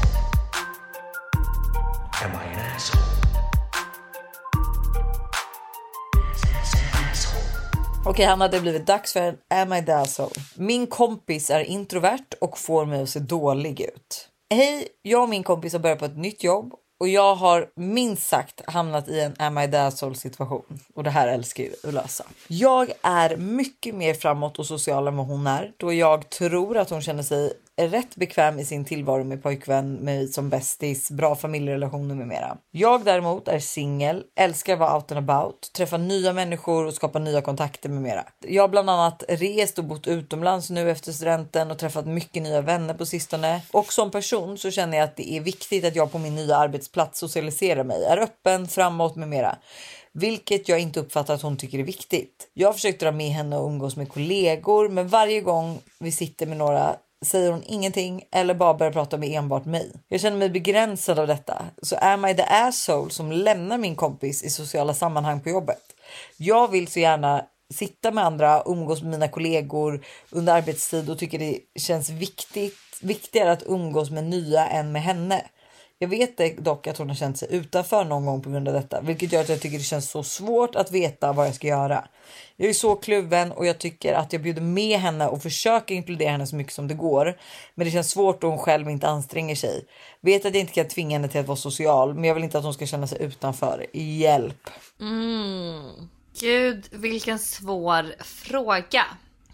[8.06, 10.32] Okej Hanna, det har blivit dags för en Am I the asshole?
[10.56, 14.28] Min kompis är introvert och får mig att se dålig ut.
[14.54, 18.28] Hej, jag och min kompis har börjat på ett nytt jobb och jag har minst
[18.28, 21.94] sagt hamnat i en Am I the asshole situation och det här älskar ju att
[21.94, 22.24] lösa.
[22.48, 26.90] Jag är mycket mer framåt och social än vad hon är då jag tror att
[26.90, 32.16] hon känner sig rätt bekväm i sin tillvaro med pojkvän, mig som bästis, bra familjerelationer
[32.16, 32.58] med mera.
[32.72, 37.20] Jag däremot är singel, älskar att vara out and about, träffa nya människor och skapa
[37.20, 38.26] nya kontakter med mera.
[38.48, 42.62] Jag har bland annat rest och bott utomlands nu efter studenten och träffat mycket nya
[42.62, 43.62] vänner på sistone.
[43.72, 46.56] Och som person så känner jag att det är viktigt att jag på min nya
[46.56, 49.58] arbetsplats socialiserar mig, är öppen, framåt med mera.
[50.14, 52.50] Vilket jag inte uppfattar att hon tycker är viktigt.
[52.54, 56.46] Jag har försökt dra med henne och umgås med kollegor men varje gång vi sitter
[56.46, 59.92] med några säger hon ingenting eller bara börjar prata med enbart mig.
[60.08, 61.66] Jag känner mig begränsad av detta.
[61.82, 65.82] Så am I the asshole som lämnar min kompis i sociala sammanhang på jobbet?
[66.38, 71.40] Jag vill så gärna sitta med andra, umgås med mina kollegor under arbetstid och tycker
[71.40, 75.46] det känns viktigt, viktigare att umgås med nya än med henne.
[76.02, 79.02] Jag vet dock att hon har känt sig utanför någon gång på grund av detta,
[79.02, 82.08] vilket gör att jag tycker det känns så svårt att veta vad jag ska göra.
[82.56, 86.32] Jag är så kluven och jag tycker att jag bjuder med henne och försöker inkludera
[86.32, 87.38] henne så mycket som det går.
[87.76, 89.86] Men det känns svårt då hon själv inte anstränger sig.
[90.22, 92.58] Vet att jag inte kan tvinga henne till att vara social, men jag vill inte
[92.58, 93.86] att hon ska känna sig utanför.
[93.94, 94.70] Hjälp!
[95.00, 96.10] Mm.
[96.40, 99.06] Gud, vilken svår fråga.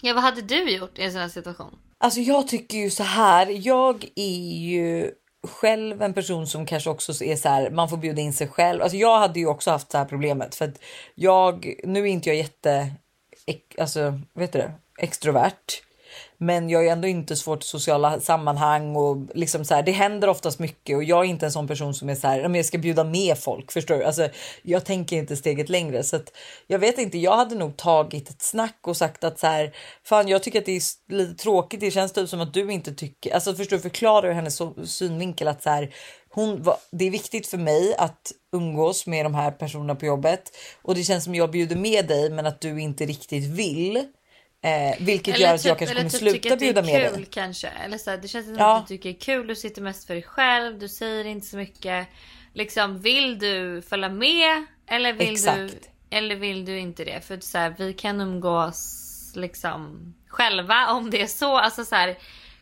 [0.01, 1.77] Ja, vad hade du gjort i en sån här situation?
[1.97, 3.67] Alltså jag tycker ju så här.
[3.67, 5.11] Jag är ju
[5.47, 7.69] själv en person som kanske också är så här.
[7.69, 8.81] Man får bjuda in sig själv.
[8.81, 10.79] Alltså jag hade ju också haft det här problemet för att
[11.15, 12.91] jag nu är inte jag jätte
[13.77, 15.86] alltså vet du det, extrovert.
[16.39, 20.27] Men jag är ändå inte svårt i sociala sammanhang och liksom så här, det händer
[20.27, 22.55] oftast mycket och jag är inte en sån person som är så här, "Ja, men
[22.55, 24.03] jag ska bjuda med folk, förstår du?
[24.03, 24.29] Alltså,
[24.63, 26.31] jag tänker inte steget längre så att
[26.67, 27.17] jag vet inte.
[27.17, 29.73] Jag hade nog tagit ett snack och sagt att så här,
[30.03, 31.79] fan, jag tycker att det är lite tråkigt.
[31.79, 33.81] Det känns typ som att du inte tycker, alltså förstår du?
[33.81, 35.93] Förklara ur hennes synvinkel att så här,
[36.29, 40.41] hon var, det är viktigt för mig att umgås med de här personerna på jobbet
[40.81, 44.05] och det känns som jag bjuder med dig, men att du inte riktigt vill.
[44.61, 47.13] Eh, vilket gör att jag kanske kommer tycker sluta att det är bjuda med kul
[47.21, 47.27] dig.
[47.31, 47.67] kanske.
[47.67, 48.77] Eller så här, det känns som Ja.
[48.77, 49.47] att du tycker det är kul.
[49.47, 50.79] Du sitter mest för dig själv.
[50.79, 52.07] Du säger inte så mycket.
[52.53, 54.65] Liksom, vill du följa med?
[54.87, 55.89] Eller vill, du, Exakt.
[56.09, 57.21] eller vill du inte det?
[57.25, 59.03] För så här, vi kan umgås
[59.35, 61.57] liksom själva om det är så.
[61.57, 62.17] Alltså så här,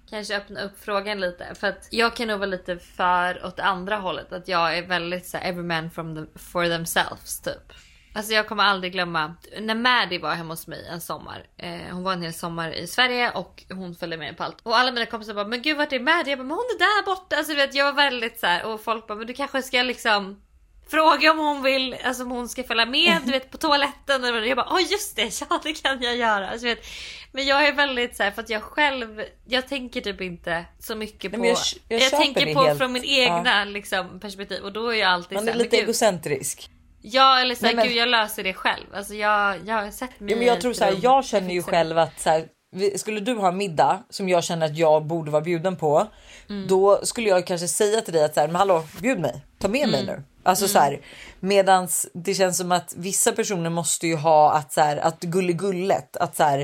[0.09, 1.55] kanske öppna upp frågan lite.
[1.55, 4.33] För att jag kan nog vara lite för åt andra hållet.
[4.33, 7.73] Att jag är väldigt så här, every man from the, for themselves typ.
[8.15, 11.45] Alltså jag kommer aldrig glömma när Maddie var hemma hos mig en sommar.
[11.57, 14.57] Eh, hon var en hel sommar i Sverige och hon följde med på allt.
[14.63, 16.29] Och alla mina kompisar bara men gud vart är Maddie?
[16.29, 17.35] Jag bara men hon är där borta.
[17.37, 19.81] Alltså du vet jag var väldigt så här och folk bara men du kanske ska
[19.83, 20.41] liksom
[20.89, 24.23] Fråga om hon vill, alltså om hon ska följa med du vet på toaletten.
[24.23, 26.49] Och jag bara åh just det, ja det kan jag göra.
[26.49, 26.85] Alltså, vet,
[27.31, 30.95] men jag är väldigt så här för att jag själv, jag tänker typ inte så
[30.95, 31.37] mycket Nej, på.
[31.37, 31.57] men jag-
[32.01, 32.77] jag köper tänker på helt.
[32.77, 35.77] från min egna liksom, perspektiv och då är jag alltid Man så är här, lite
[35.77, 36.69] egocentrisk.
[37.07, 38.85] Ja eller såhär, men- gud jag löser det själv.
[38.93, 40.99] Alltså jag, jag har sett mig Ja, men jag tror så här, rum.
[41.03, 44.43] jag känner ju själv att så här, vi- skulle du ha en middag som jag
[44.43, 46.07] känner att jag borde vara bjuden på,
[46.49, 46.67] Mm.
[46.67, 49.67] då skulle jag kanske säga till dig att så här, men hallå, bjud mig, ta
[49.67, 50.15] med mig Mm.
[50.15, 50.23] nu.
[50.43, 50.99] Alltså så här,
[51.39, 56.17] medans det känns som att vissa personer måste ju ha att så här, att gulligullet,
[56.17, 56.59] att så här,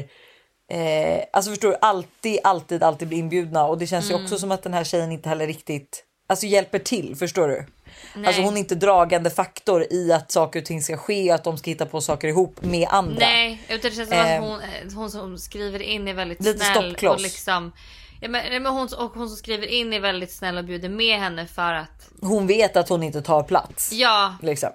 [0.71, 4.23] eh, alltså förstår du, alltid, alltid, alltid bli inbjudna och det känns ju Mm.
[4.25, 7.65] också som att den här tjejen inte heller riktigt, alltså hjälper till, förstår du?
[8.15, 8.28] Nej.
[8.28, 11.43] Alltså hon är inte dragande faktor i att saker och ting ska ske och att
[11.43, 13.15] de ska hitta på saker ihop med andra.
[13.19, 16.41] Nej, utan det känns som att Eh, hon, eh, hon som skriver in är väldigt
[16.43, 16.76] Lite snäll.
[16.89, 17.15] stoppkloss.
[17.15, 17.71] Och liksom,
[18.21, 21.19] ja, men, men hon, och hon som skriver in är väldigt snäll och bjuder med
[21.19, 23.91] henne för att hon vet att hon inte tar plats.
[23.93, 24.36] Ja.
[24.41, 24.69] Liksom.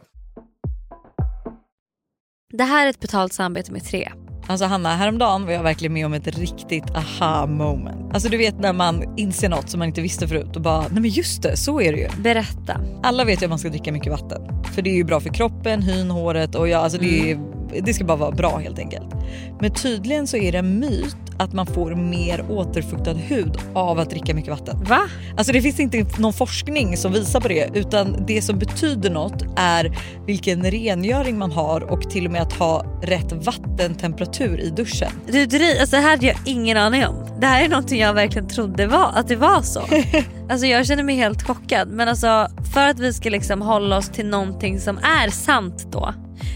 [2.52, 4.12] Det här är ett betalt samarbete med Tre.
[4.48, 8.14] Alltså Hanna, häromdagen var jag verkligen med om ett riktigt aha moment.
[8.14, 11.00] Alltså du vet när man inser något som man inte visste förut och bara, nej
[11.00, 12.08] men just det, så är det ju.
[12.22, 12.80] Berätta.
[13.02, 14.42] Alla vet ju att man ska dricka mycket vatten.
[14.74, 17.38] För det är ju bra för kroppen, hyn, håret och ja, alltså det, är,
[17.82, 19.14] det ska bara vara bra helt enkelt.
[19.60, 24.10] Men tydligen så är det en myt att man får mer återfuktad hud av att
[24.10, 24.84] dricka mycket vatten.
[24.84, 25.00] Va?
[25.36, 29.44] Alltså det finns inte någon forskning som visar på det utan det som betyder något
[29.56, 35.08] är vilken rengöring man har och till och med att ha rätt vattentemperatur i duschen.
[35.26, 37.14] Du, dri- alltså det här hade jag ingen aning om.
[37.40, 39.80] Det här är någonting jag verkligen trodde var, att det var så.
[40.50, 41.88] alltså jag känner mig helt chockad.
[41.88, 46.14] Men alltså för att vi ska liksom hålla oss till någonting som är sant då.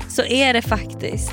[0.09, 1.33] Så är det faktiskt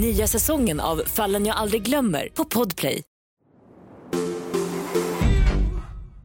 [0.00, 3.02] Nya säsongen av Fallen jag aldrig glömmer på Podplay.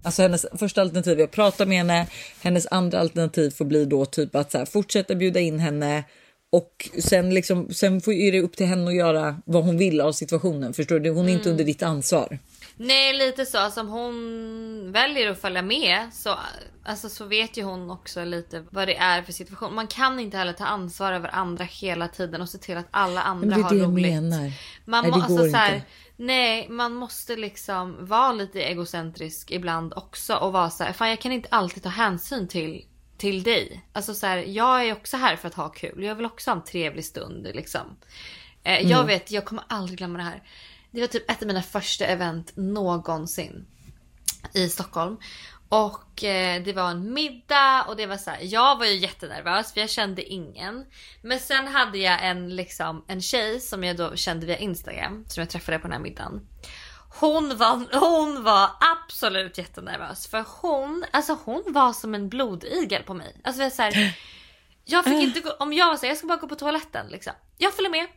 [0.04, 2.08] Alltså hennes första alternativ är att prata med henne.
[2.42, 6.04] Hennes andra alternativ får bli då typ att så här, fortsätta bjuda in henne
[6.52, 10.02] Och sen, liksom, sen får, är det upp till henne att göra vad hon vill
[10.02, 10.74] av situationen.
[10.74, 11.10] Förstår du?
[11.10, 11.52] Hon är inte Mm.
[11.52, 12.40] under ditt ansvar.
[12.82, 13.58] Nej lite så.
[13.58, 16.36] Alltså, om hon väljer att följa med så,
[16.84, 19.76] alltså, så vet ju hon också lite vad det är för situation.
[19.76, 23.22] Man kan inte heller ta ansvar över andra hela tiden och se till att alla
[23.22, 24.12] andra Men det är har det jag roligt.
[24.14, 24.52] menar.
[24.86, 25.86] Man Nej, det alltså, går här, inte.
[26.18, 31.22] Nej, man måste liksom vara lite egocentrisk ibland också och vara så här, fan jag
[31.22, 32.86] kan inte alltid ta hänsyn till
[33.18, 33.86] till dig.
[33.94, 36.04] Alltså så här, jag är också här för att ha kul.
[36.04, 37.82] Jag vill också ha en trevlig stund liksom.
[38.64, 39.08] Eh, Jag Mm.
[39.08, 40.44] vet, jag kommer aldrig glömma det här.
[40.92, 43.66] Det var typ ett av mina första event någonsin
[44.54, 45.18] i Stockholm.
[45.70, 49.74] Och eh, det var en middag och det var så här, jag var ju jättenervös
[49.74, 50.86] för jag kände ingen.
[51.22, 55.42] Men sen hade jag en liksom en tjej som jag då kände via Instagram som
[55.42, 56.48] jag träffade på den här middagen.
[57.20, 63.14] Hon var, hon var absolut jättenervös för hon, alltså hon var som en blodigel på
[63.14, 63.42] mig.
[63.44, 64.18] Alltså så här,
[64.86, 67.08] jag fick inte gå, om jag var så här, jag ska bara gå på toaletten
[67.10, 67.34] liksom.
[67.58, 68.08] Jag följer med.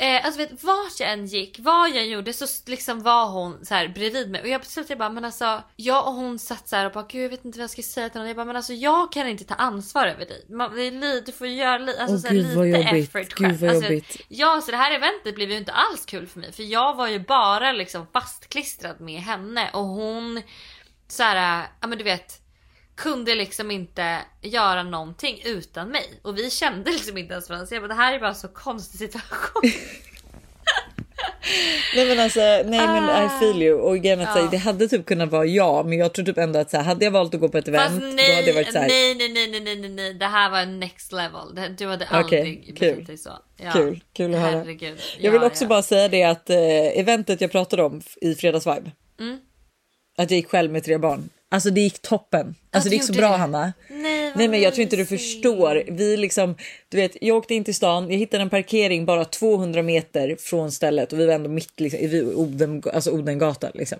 [0.00, 3.74] Eh, alltså vet, vart jag än gick, vad jag gjorde så liksom var hon så
[3.74, 6.86] här bredvid mig och jag beslutade bara men alltså jag och hon satt så här
[6.86, 8.28] och bara gud jag vet inte vad jag ska säga till någon.
[8.28, 10.46] Jag bara men alltså jag kan inte ta ansvar över dig.
[10.48, 13.34] Man, det är li, du får göra li, alltså, Åh, så här, gud, lite effort
[13.34, 13.60] Gud, själv.
[13.60, 14.16] vad alltså, jobbigt.
[14.28, 17.08] Ja så det här eventet blev ju inte alls kul för mig för jag var
[17.08, 20.42] ju bara liksom fastklistrad med henne och hon
[21.08, 22.40] så här, ja men du vet
[22.98, 26.20] kunde liksom inte göra någonting utan mig.
[26.22, 27.66] Och vi kände liksom inte ens varandra.
[27.66, 29.62] Så jag bara, det här är bara en så konstig situation.
[31.96, 33.78] Nej men alltså, nej men I feel you.
[33.80, 34.34] Och igen att Ja.
[34.34, 36.84] säga, det hade typ kunnat vara jag, men jag tror typ ändå att så här,
[36.84, 38.78] hade jag valt att gå på ett event, Fast då nej, hade jag varit så
[38.78, 41.54] här, nej, nej, nej, nej, nej, nej, nej, det här var next level.
[41.54, 43.04] Det- Du hade Okej, aldrig betett kul.
[43.04, 43.30] dig så.
[43.56, 43.70] Ja.
[43.72, 44.50] Kul, kul att höra.
[44.50, 45.00] Herregud.
[45.18, 45.68] Jag vill Ja, också ja.
[45.68, 48.90] bara säga det att eh, eventet jag pratade om i fredagsvibe,
[49.20, 49.38] Mm.
[50.18, 51.28] att jag gick själv med tre barn.
[51.50, 52.54] Alltså det gick toppen.
[52.70, 53.36] Alltså det gick så bra det?
[53.36, 53.72] Hanna.
[53.88, 55.82] Nej, Nej men jag tror inte du förstår.
[55.88, 56.54] Vi liksom,
[56.88, 60.72] du vet, jag åkte in till stan, jag hittade en parkering bara 200 meter från
[60.72, 63.70] stället och vi var ändå mitt liksom, i Oden, alltså Odengatan.
[63.74, 63.98] Liksom.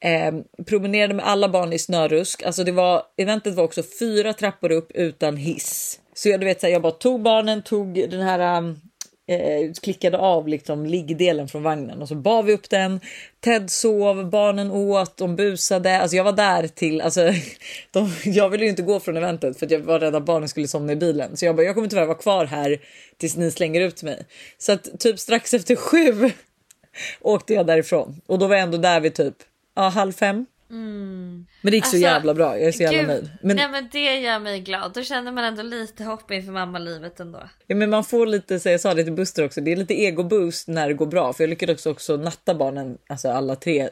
[0.00, 2.42] Eh, promenerade med alla barn i snörusk.
[2.42, 6.00] Alltså det var, eventet var också fyra trappor upp utan hiss.
[6.14, 8.80] Så jag, du vet, så här, jag bara tog barnen, tog den här um,
[9.26, 13.00] eh, klickade av liksom liggdelen från vagnen och så bar vi upp den.
[13.40, 15.98] Ted sov, barnen åt, de busade.
[16.00, 17.20] Alltså jag var där till, alltså,
[17.90, 20.48] de, jag ville ju inte gå från eventet för att jag var rädd att barnen
[20.48, 21.36] skulle somna i bilen.
[21.36, 22.80] Så jag bara, jag kommer tyvärr vara kvar här
[23.18, 24.26] tills ni slänger ut mig.
[24.58, 26.30] Så att typ strax efter sju
[27.20, 29.34] åkte jag därifrån och då var jag ändå där vid typ
[29.76, 30.46] ja, halv fem.
[30.70, 31.46] Mm.
[31.62, 32.58] Men det gick så Alltså, jävla bra.
[32.58, 33.30] Jag är så jävla Gud, nöjd.
[33.42, 34.92] Men, Nej men det gör mig glad.
[34.92, 37.42] Då känner man ändå lite hopp inför mammalivet ändå.
[37.66, 39.94] Ja, men man får lite, så jag sa det till Buster också, det är lite
[39.94, 41.32] ego-boost när det går bra.
[41.32, 43.88] För jag lyckades också natta barnen, alltså alla tre,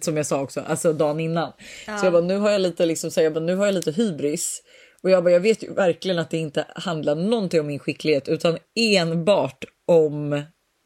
[0.00, 1.52] som jag sa också, alltså dagen innan.
[1.86, 1.98] Ja.
[1.98, 3.92] Så jag bara, nu har jag lite liksom, så jag bara, nu har jag lite
[3.92, 4.62] hybris.
[5.02, 8.28] Och jag bara, jag vet ju verkligen att det inte handlar någonting om min skicklighet
[8.28, 10.42] utan enbart om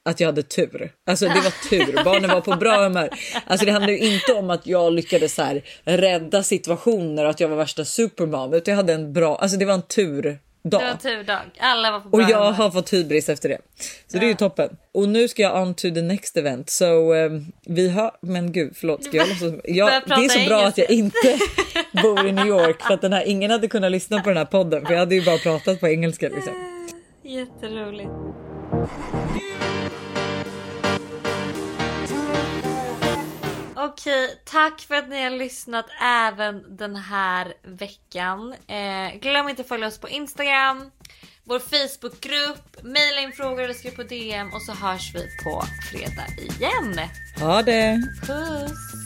[0.07, 0.93] att jag hade tur.
[1.07, 3.09] Alltså det var tur, barnen var på bra humör.
[3.47, 7.41] Alltså det handlar ju inte om att jag lyckades så här rädda situationer och att
[7.41, 10.39] jag var värsta supermom utan jag hade en bra, alltså det var en tur
[10.71, 10.81] dag.
[10.81, 11.41] Det var turdag.
[11.59, 12.53] Alla var på Och jag humör.
[12.53, 13.59] har fått hybris efter det.
[14.07, 14.77] Så det är ju toppen.
[14.93, 16.71] Och nu ska jag on to the next event.
[16.71, 18.11] Så um, vi har...
[18.21, 19.05] Men gud, förlåt.
[19.05, 19.53] Ska jag låtsas...
[19.65, 21.39] jag, det är så bra att jag inte
[22.03, 22.83] bor i New York.
[22.83, 24.87] För att den här, ingen hade kunnat lyssna på den här podden.
[24.87, 26.83] För jag hade ju bara pratat på engelska liksom.
[27.23, 28.11] Jätteroligt.
[33.99, 38.55] Okej, tack för att ni har lyssnat även den här veckan.
[38.67, 40.91] Eh, glöm inte att följa oss på Instagram,
[41.45, 46.27] vår Facebookgrupp, mejla in frågor eller skriv på DM och så hörs vi på fredag
[46.39, 47.01] igen.
[47.41, 48.03] Ha det!
[48.27, 49.06] Puss!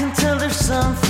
[0.00, 1.09] can tell there's something.